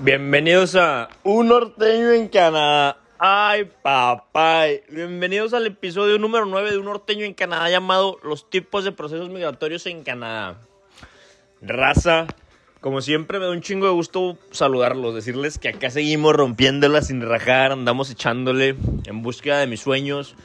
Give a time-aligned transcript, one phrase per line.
[0.00, 2.98] Bienvenidos a Un Norteño en Canadá.
[3.18, 4.66] Ay, papá.
[4.88, 9.28] Bienvenidos al episodio número 9 de Un Norteño en Canadá llamado Los tipos de procesos
[9.28, 10.60] migratorios en Canadá.
[11.60, 12.28] Raza,
[12.80, 17.20] como siempre me da un chingo de gusto saludarlos, decirles que acá seguimos rompiéndola sin
[17.20, 20.36] rajar, andamos echándole en búsqueda de mis sueños.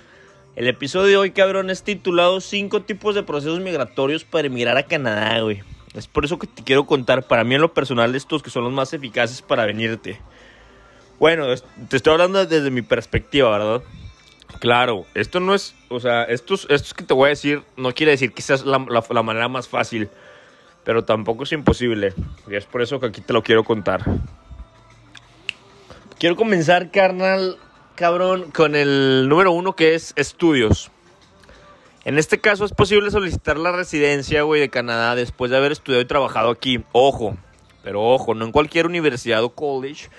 [0.55, 4.87] El episodio de hoy, cabrón, es titulado 5 tipos de procesos migratorios para emigrar a
[4.87, 5.61] Canadá, güey.
[5.93, 8.63] Es por eso que te quiero contar, para mí en lo personal, estos que son
[8.63, 10.19] los más eficaces para venirte.
[11.19, 11.45] Bueno,
[11.89, 13.83] te estoy hablando desde mi perspectiva, ¿verdad?
[14.59, 18.11] Claro, esto no es, o sea, estos, estos que te voy a decir no quiere
[18.11, 20.09] decir que sea la, la manera más fácil,
[20.83, 22.13] pero tampoco es imposible.
[22.49, 24.03] Y es por eso que aquí te lo quiero contar.
[26.17, 27.57] Quiero comenzar, carnal,
[27.95, 30.91] cabrón, con el número uno que es estudios.
[32.05, 36.01] En este caso es posible solicitar la residencia, güey, de Canadá después de haber estudiado
[36.01, 36.83] y trabajado aquí.
[36.91, 37.37] Ojo,
[37.81, 40.09] pero ojo, no en cualquier universidad o college.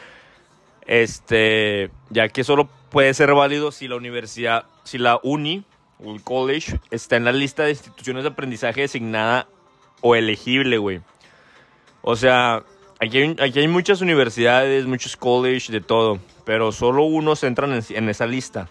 [0.86, 5.64] Este, ya que solo puede ser válido si la universidad, si la uni
[6.02, 9.46] o el college está en la lista de instituciones de aprendizaje designada
[10.00, 11.02] o elegible, güey.
[12.00, 12.64] O sea,
[12.98, 17.82] aquí hay, aquí hay muchas universidades, muchos colleges, de todo, pero solo unos entran en,
[17.90, 18.70] en esa lista.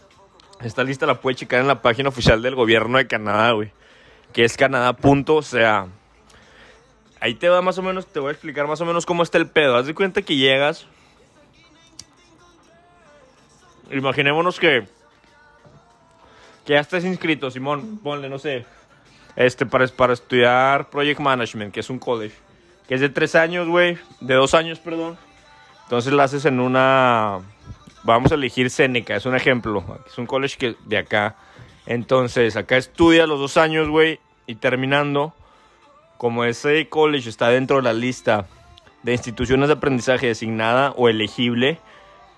[0.64, 3.72] Esta lista la puedes checar en la página oficial del gobierno de Canadá, güey.
[4.32, 5.88] Que es canadá.ca.
[7.20, 9.38] Ahí te va más o menos, te voy a explicar más o menos cómo está
[9.38, 9.76] el pedo.
[9.76, 10.88] Haz de cuenta que llegas.
[13.92, 14.88] Imaginémonos que.
[16.66, 18.00] Que ya estás inscrito, Simón.
[18.00, 18.66] Ponle, no sé.
[19.36, 22.36] Este, para, para estudiar Project Management, que es un college.
[22.88, 23.98] Que es de tres años, güey.
[24.22, 25.18] De dos años, perdón.
[25.84, 27.42] Entonces la haces en una
[28.04, 29.84] vamos a elegir Seneca, es un ejemplo.
[30.06, 31.36] Es un college de acá.
[31.86, 34.20] Entonces, acá estudia los dos años, güey.
[34.46, 35.34] Y terminando,
[36.18, 38.48] como ese college está dentro de la lista
[39.04, 41.80] de instituciones de aprendizaje designada o elegible,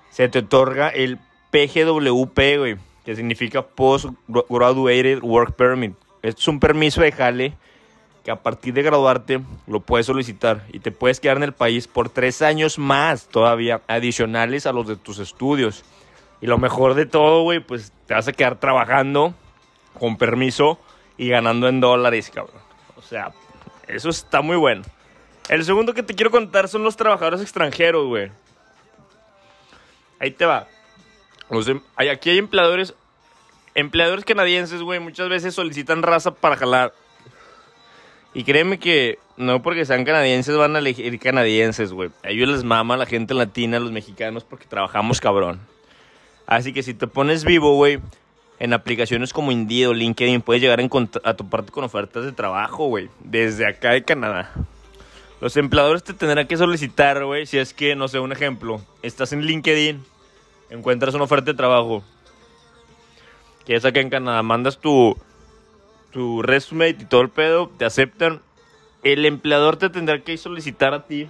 [0.10, 1.20] se te otorga el
[1.52, 2.78] PGWP, güey.
[3.04, 5.96] Que significa Postgraduated Work Permit.
[6.24, 7.54] Es un permiso de jale
[8.26, 11.88] que a partir de graduarte lo puedes solicitar y te puedes quedar en el país
[11.88, 15.86] por tres años más todavía, adicionales a los de tus estudios.
[16.42, 19.36] Y lo mejor de todo, güey, pues te vas a quedar trabajando
[20.00, 20.80] con permiso
[21.18, 22.60] y ganando en dólares, cabrón.
[22.96, 23.32] O sea,
[23.88, 24.82] eso está muy bueno.
[25.48, 28.32] El segundo que te quiero contar son los trabajadores extranjeros, güey.
[30.20, 30.68] Ahí te va.
[31.52, 32.96] Em, aquí hay empleadores,
[33.76, 36.92] empleadores canadienses, güey, muchas veces solicitan raza para jalar
[38.36, 42.10] y créeme que no porque sean canadienses van a elegir canadienses, güey.
[42.22, 45.62] A ellos les mama la gente latina, los mexicanos, porque trabajamos cabrón.
[46.46, 48.00] Así que si te pones vivo, güey,
[48.60, 52.88] en aplicaciones como Indeed o LinkedIn, puedes llegar a, tu parte con ofertas de trabajo,
[52.88, 53.10] güey.
[53.22, 54.52] Desde acá de Canadá.
[55.40, 58.82] Los empleadores te tendrán que solicitar, güey, si es que, no sé, un ejemplo.
[59.02, 60.04] Estás en LinkedIn,
[60.70, 62.04] encuentras una oferta de trabajo.
[63.66, 65.16] Que es acá en Canadá, mandas tu
[66.16, 68.42] tu resume y todo el pedo, te aceptan.
[69.04, 71.28] El empleador te tendrá que solicitar a ti,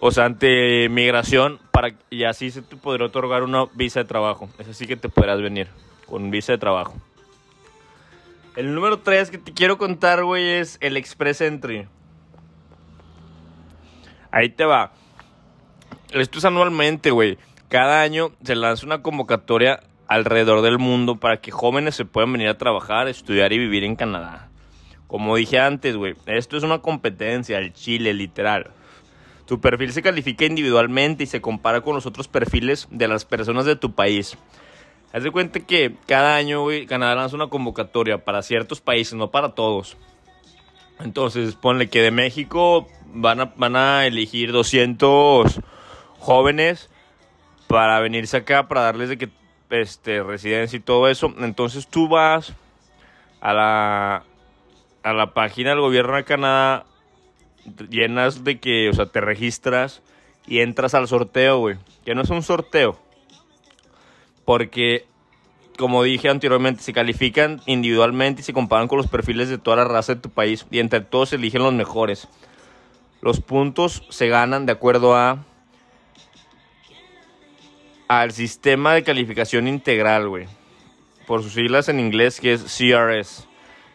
[0.00, 4.50] o sea, ante migración, para, y así se te podrá otorgar una visa de trabajo.
[4.58, 5.68] Es así que te podrás venir
[6.06, 6.96] con visa de trabajo.
[8.56, 11.86] El número 3 que te quiero contar, güey, es el Express Entry.
[14.32, 14.90] Ahí te va.
[16.10, 17.38] Esto es anualmente, güey.
[17.68, 19.78] Cada año se lanza una convocatoria
[20.14, 23.96] alrededor del mundo para que jóvenes se puedan venir a trabajar, estudiar y vivir en
[23.96, 24.50] Canadá.
[25.06, 28.72] Como dije antes, güey, esto es una competencia, el Chile, literal.
[29.46, 33.64] Tu perfil se califica individualmente y se compara con los otros perfiles de las personas
[33.64, 34.36] de tu país.
[35.12, 39.30] Haz de cuenta que cada año, güey, Canadá lanza una convocatoria para ciertos países, no
[39.30, 39.96] para todos.
[41.00, 45.60] Entonces, ponle que de México van a, van a elegir 200
[46.18, 46.88] jóvenes
[47.66, 49.41] para venirse acá, para darles de que
[49.72, 51.32] este, residencia y todo eso.
[51.38, 52.52] Entonces tú vas
[53.40, 54.24] a la,
[55.02, 56.84] a la página del gobierno de Canadá,
[57.88, 60.02] llenas de que, o sea, te registras
[60.46, 61.76] y entras al sorteo, güey.
[62.04, 62.98] Que no es un sorteo.
[64.44, 65.06] Porque,
[65.78, 69.84] como dije anteriormente, se califican individualmente y se comparan con los perfiles de toda la
[69.84, 70.66] raza de tu país.
[70.70, 72.28] Y entre todos se eligen los mejores.
[73.20, 75.44] Los puntos se ganan de acuerdo a
[78.20, 80.46] al sistema de calificación integral, güey.
[81.26, 83.48] Por sus siglas en inglés, que es CRS.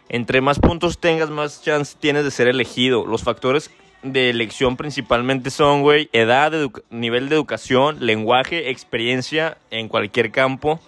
[0.10, 3.06] Entre más puntos tengas, más chance tienes de ser elegido.
[3.06, 3.70] Los factores
[4.02, 6.52] de elección principalmente son, güey, edad,
[6.90, 10.80] nivel de educación, lenguaje, experiencia en cualquier campo,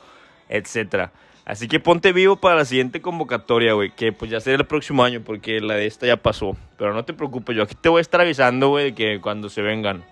[0.47, 1.09] etc.
[1.45, 5.03] Así que ponte vivo para la siguiente convocatoria, güey, que pues ya será el próximo
[5.03, 6.57] año porque la de esta ya pasó.
[6.77, 9.61] Pero no te preocupes, yo aquí te voy a estar avisando, güey, que cuando se
[9.61, 10.03] vengan.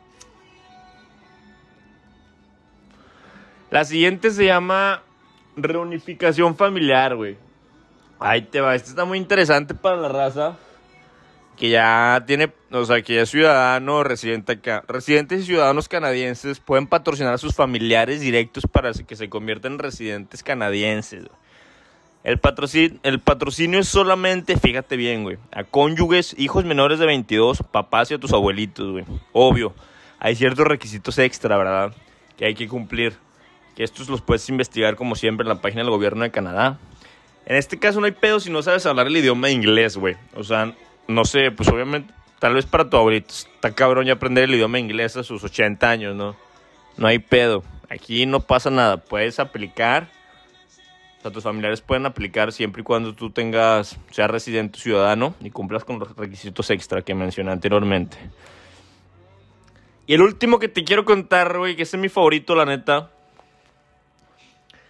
[3.70, 5.04] La siguiente se llama
[5.58, 7.38] reunificación familiar, güey.
[8.20, 8.76] Ahí te va.
[8.76, 10.58] Este está muy interesante para la raza.
[11.58, 14.84] Que ya tiene, o sea, que ya es ciudadano residente acá.
[14.88, 19.80] Residentes y ciudadanos canadienses pueden patrocinar a sus familiares directos para que se conviertan en
[19.80, 21.26] residentes canadienses.
[22.24, 27.64] El patrocinio, el patrocinio es solamente, fíjate bien, güey, a cónyuges, hijos menores de 22,
[27.72, 29.06] papás y a tus abuelitos, güey.
[29.34, 29.74] Obvio,
[30.20, 31.94] hay ciertos requisitos extra, ¿verdad?
[32.38, 33.18] Que hay que cumplir.
[33.78, 36.80] Que estos los puedes investigar como siempre en la página del gobierno de Canadá.
[37.46, 40.16] En este caso no hay pedo si no sabes hablar el idioma inglés, güey.
[40.36, 40.74] O sea,
[41.08, 44.80] no sé, pues obviamente, tal vez para tu abuelito está cabrón ya aprender el idioma
[44.80, 46.36] inglés a sus 80 años, ¿no?
[46.98, 47.64] No hay pedo.
[47.88, 48.98] Aquí no pasa nada.
[48.98, 50.08] Puedes aplicar.
[51.20, 55.52] O sea, tus familiares pueden aplicar siempre y cuando tú tengas, seas residente ciudadano y
[55.52, 58.18] cumplas con los requisitos extra que mencioné anteriormente.
[60.08, 63.12] Y el último que te quiero contar, güey, que ese es mi favorito, la neta.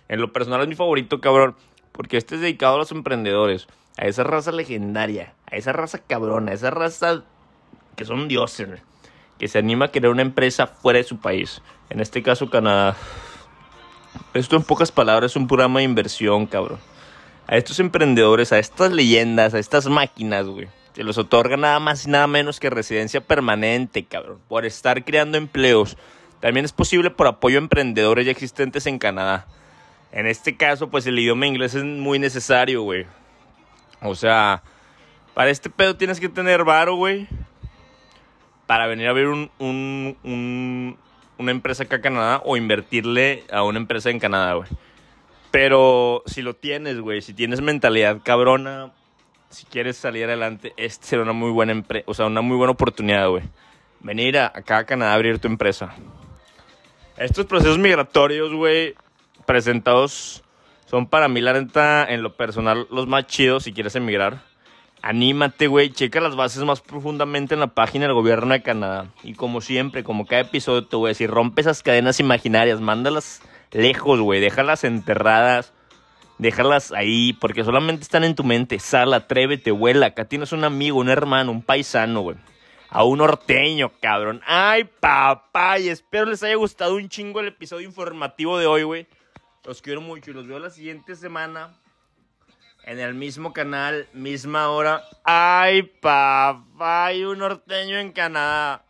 [0.10, 1.56] En lo personal es mi favorito, cabrón.
[1.92, 3.68] Porque este es dedicado a los emprendedores
[3.98, 7.24] a esa raza legendaria, a esa raza cabrona, a esa raza
[7.96, 8.70] que son dioses,
[9.40, 12.96] que se anima a crear una empresa fuera de su país, en este caso Canadá.
[14.34, 16.80] Esto en pocas palabras es un programa de inversión, cabrón.
[17.48, 22.06] A estos emprendedores, a estas leyendas, a estas máquinas, güey, se los otorga nada más
[22.06, 25.98] y nada menos que residencia permanente, cabrón, por estar creando empleos.
[26.40, 29.48] También es posible por apoyo a emprendedores ya existentes en Canadá.
[30.18, 33.06] En este caso, pues el idioma inglés es muy necesario, güey.
[34.02, 34.64] O sea,
[35.36, 37.28] para este pedo tienes que tener varo, güey.
[38.66, 40.98] Para venir a ver un, un,
[41.38, 44.68] una empresa acá en Canadá o invertirle a una empresa en Canadá, güey.
[45.52, 48.94] Pero si lo tienes, güey, si tienes mentalidad cabrona,
[49.52, 52.72] si quieres salir adelante, este será una muy buena empresa, o sea, una muy buena
[52.72, 53.44] oportunidad, güey.
[54.00, 55.94] Venir a, acá a Canadá a abrir tu empresa.
[57.18, 58.96] Estos procesos migratorios, güey,
[59.48, 60.44] presentados
[60.86, 64.42] son para mí, la neta, en lo personal, los más chidos si quieres emigrar.
[65.02, 65.92] Anímate, güey.
[65.92, 69.12] Checa las bases más profundamente en la página del gobierno de Canadá.
[69.24, 73.42] Y como siempre, como cada episodio te voy a decir, rompe esas cadenas imaginarias, mándalas
[73.72, 74.40] lejos, güey.
[74.40, 75.74] Déjalas enterradas.
[76.38, 78.80] Déjalas ahí, porque solamente están en tu mente.
[78.80, 80.08] Sal, atrévete, vuela.
[80.08, 82.38] Acá tienes un amigo, un hermano, un paisano, güey.
[82.90, 84.42] A un norteño, cabrón.
[84.46, 85.80] Ay, papá.
[85.80, 89.08] Y espero les haya gustado un chingo el episodio informativo de hoy, güey.
[89.64, 91.78] Los quiero mucho y los veo la siguiente semana
[92.84, 95.04] en el mismo canal, misma hora.
[95.26, 97.06] ¡Ay, papá!
[97.06, 98.87] Hay un norteño en Canadá.